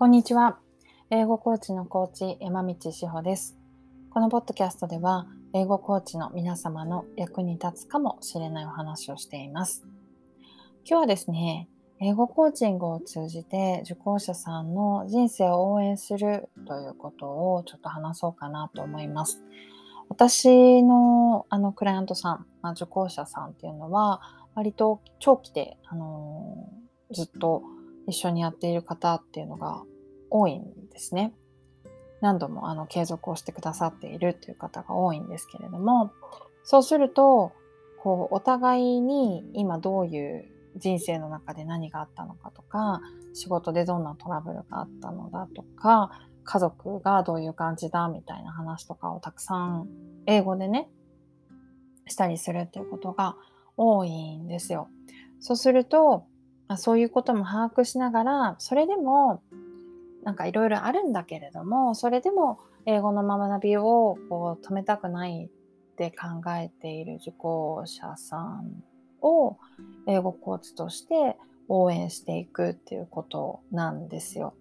[0.00, 0.58] こんにちは。
[1.10, 3.58] 英語コーチのコーチ山道志保です。
[4.08, 9.84] このポッドキャストでは、英語コーチの皆様の役に立つかもしれないお話をしています。
[10.86, 11.68] 今日はですね、
[12.00, 17.26] 英語コーチングを通じて受講者さんの人生を応援するということ
[17.56, 19.42] をちょっと話そうかなと思います。
[20.08, 24.22] 私のあのクライアントさん、まあ、受講者さんっていうのは
[24.54, 27.64] 割と長期で、あのー、ずっと
[28.06, 29.82] 一緒にやっている方っていうのが
[30.30, 31.34] 多いんですね。
[32.20, 36.12] 何度もあの継続をしてくださっているという方が多いんですけれども、
[36.62, 37.52] そうすると、
[38.02, 40.44] こう、お互いに今どういう
[40.76, 43.00] 人生の中で何があったのかとか、
[43.34, 46.10] 仕事でどんなトラブルがあったのだとか、
[46.44, 49.88] 家族がどういう感じだみたいな話とかをたくさん
[50.26, 50.88] 英語でね、
[52.06, 53.36] したりするっていうことが
[53.76, 54.88] 多いんですよ。
[55.40, 56.26] そうすると、
[56.70, 59.42] まそういうことも把握しながら、それでも
[60.22, 68.84] なんかいろいろあるんだけれども、それでも英語の学びをこう止めたくないって考えている受講者さん
[69.20, 69.58] を
[70.06, 71.36] 英語コーチとして
[71.68, 74.54] 応援していくっていうことなんですよ。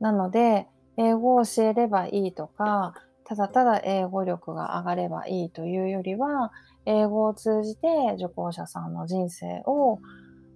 [0.00, 2.94] なので、英語を教えればいいとか、
[3.24, 6.50] ただただ英語力が上がればいいというよりは、
[6.86, 10.00] 英語を通じて受講者さんの人生を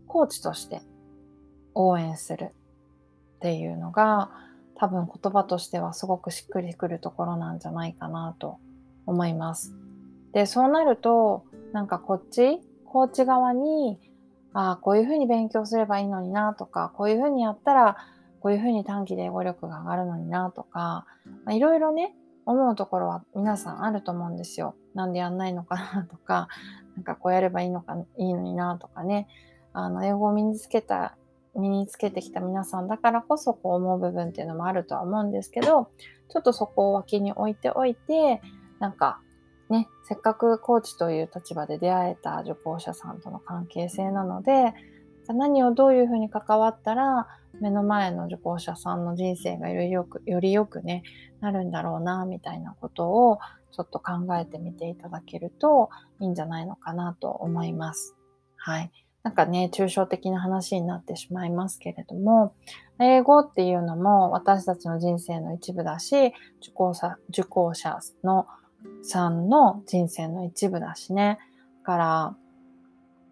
[0.07, 0.83] コーチとして
[1.75, 4.31] 応援するっていうのが
[4.75, 8.59] 多分言葉としてはすごくしっくりくるところなんじゃないかなと
[9.07, 9.75] 思います。
[10.33, 13.99] で、そうなるとなんかこっち、コーチ側に
[14.59, 17.99] ああ、こういうふうに勉強すればいいのになとか、こういうふうにやったら
[18.41, 21.05] こういうふうに短期で英語力が上がるのになとか、
[21.51, 22.15] いろいろね、
[22.47, 24.75] 思うところは皆さんあると思うんですよ。
[24.95, 26.49] なんでやんないのかなとか、
[26.97, 29.29] なんかこうやればいいのか、いいのになとかね。
[29.79, 31.17] あの、英語を身につけた
[31.55, 35.91] 身につけてきた皆さんだからこそこう思う部分っていうのもあるとは思うんですけど、
[36.29, 38.41] ちょっとそこを脇に置いておいて、
[38.79, 39.21] なんか
[39.69, 44.75] ね、せっかくコーチという立場で出会えた受講者さんとの関係性なので、
[45.29, 47.27] 何をどういうふうに関わったら、
[47.61, 51.03] 目の前の受講者さんの人生がよりよく、よりよくね、
[51.41, 53.39] なるんだろうな、みたいなことを
[53.73, 58.15] ちょっと考えてみていただけるといいんじゃないのかなと思います。
[58.57, 58.91] はい。
[59.27, 62.55] なんかね、抽象的な話になってしまいますけれども、
[63.01, 66.33] 英語っていうのも私たちの人生の一部だし、
[66.63, 68.47] 受講者、受講者の
[69.03, 71.41] さんの人生の一部だしね。
[71.83, 72.37] だから、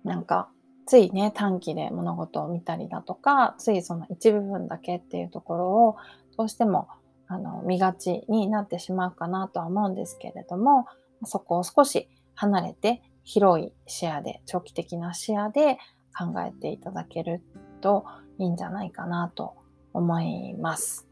[0.03, 0.49] なんか、
[0.85, 5.97] ついね、短期で物事を見たりだとか、ついその一部分だけっていうところを、
[6.37, 6.89] どうしても、
[7.29, 10.87] あの、見がちになってしまうかなとは思うんですけれども、
[11.25, 15.79] そこを少し離れて広い視野で、長期的な視野で
[16.17, 17.43] 考えていただける
[17.81, 18.05] と
[18.39, 19.55] いいんじゃないかなと
[19.93, 21.07] 思います。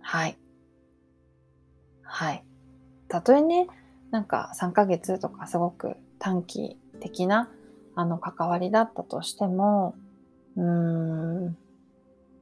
[0.00, 0.38] はい。
[2.02, 2.44] はい。
[3.08, 3.68] たとえね、
[4.10, 7.50] なんか3ヶ月とかすごく短期的な
[7.94, 9.94] あの関わりだったとしても、
[10.56, 11.56] うーん、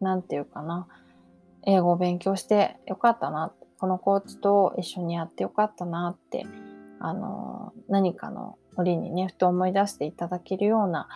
[0.00, 0.88] なんていうかな。
[1.64, 3.52] 英語を勉強してよかったな。
[3.78, 6.46] このコーチと一緒にやってよかったなって、
[7.04, 11.08] あの、何かの折にね、ふと思い出していただけるような、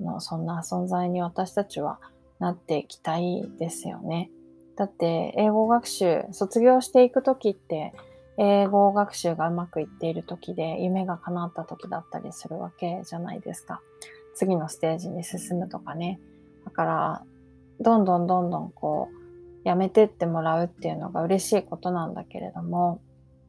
[0.00, 1.98] あのそんな存在に私たちは
[2.38, 4.30] なっていきたいですよね。
[4.76, 7.92] だって、英語学習、卒業していくときって、
[8.38, 13.80] 英語学習がうまくいっている時で夢が叶った時だったりするわけじゃないですか。
[14.34, 16.20] 次のステージに進むとかね。
[16.64, 17.24] だから、
[17.80, 19.08] どんどんどんどんこ
[19.64, 23.00] う、やめてってもらうっていうのが嬉しいことなんだけれども、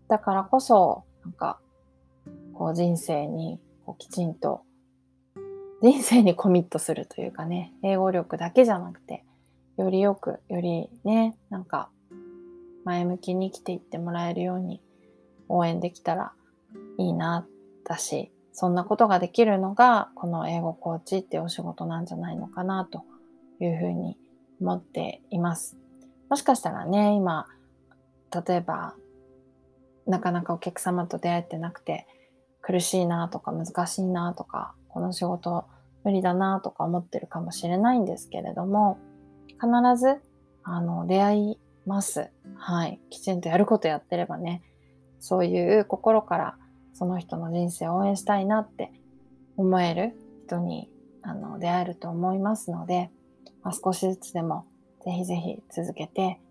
[0.08, 1.60] だからこそ、なんか、
[2.54, 4.64] こう人生にこうきちんと
[5.84, 9.26] 人生にコミットするというかね、英語力だけじゃなくて、
[9.78, 11.90] よりよく、よりね、なんか
[12.86, 14.82] 前向きに生きていってもらえるように
[15.50, 16.32] 応援できたら
[16.98, 17.46] いいな、
[17.84, 23.04] だし、そんなことができるのが、この英語コーチっていうお仕事なんじゃないのかな、と
[23.60, 24.18] いうふうに
[24.62, 25.76] 思っています。
[26.30, 27.48] もしかしたらね、今、
[28.48, 28.96] 例えば、
[30.08, 32.08] なかなかお客様と出会えてなくて、
[32.64, 35.66] 苦しいなとか難しいなとか、この仕事
[36.04, 38.98] 無理だなとか思ってるかもしれないんですけれども、
[39.50, 39.68] 必
[40.00, 40.22] ず、
[40.64, 42.32] あの、出会います。
[42.56, 43.00] はい。
[43.12, 44.64] きちんとやることやってればね、
[45.20, 46.58] そういう心から
[46.94, 48.92] その人の人生を応援したいなって
[49.56, 50.18] 思える
[50.48, 50.90] 人に
[51.22, 53.10] あの出会えると思いますので、
[53.62, 54.66] まあ、少しずつでも
[55.06, 56.42] ぜひぜひ続けて、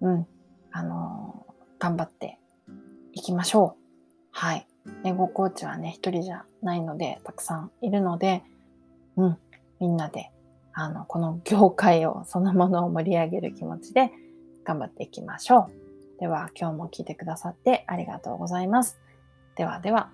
[0.00, 0.26] うん、
[0.70, 1.46] あの
[1.78, 2.38] 頑張って
[3.12, 3.82] いきましょう。
[4.30, 4.66] はい。
[5.04, 8.42] 英語コーチはね、一人じゃないので、たくさんいるので、
[9.16, 9.38] うん、
[9.80, 10.30] みんなで、
[10.72, 14.10] あの、この業界を、そのものを盛り上げる気持ちで
[14.64, 15.68] 頑張っていきましょ
[16.16, 16.20] う。
[16.20, 19.00] では今日も聞いてくださってありがとうございます。
[19.56, 20.10] ではでは。